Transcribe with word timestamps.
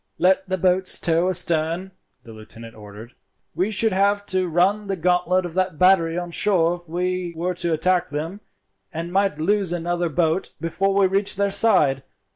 "Let 0.17 0.49
the 0.49 0.57
boats 0.57 0.97
tow 0.97 1.29
astern," 1.29 1.91
the 2.23 2.33
lieutenant 2.33 2.73
ordered. 2.73 3.13
"We 3.53 3.69
should 3.69 3.93
have 3.93 4.25
to 4.33 4.47
run 4.47 4.87
the 4.87 4.95
gauntlet 4.95 5.45
of 5.45 5.53
that 5.53 5.77
battery 5.77 6.17
on 6.17 6.31
shore 6.31 6.73
if 6.73 6.89
we 6.89 7.35
were 7.37 7.53
to 7.53 7.71
attack 7.73 8.07
them, 8.09 8.41
and 8.91 9.13
might 9.13 9.37
lose 9.37 9.71
another 9.71 10.09
boat 10.09 10.53
before 10.59 10.95
we 10.95 11.05
reached 11.05 11.37
their 11.37 11.51
side. 11.51 12.01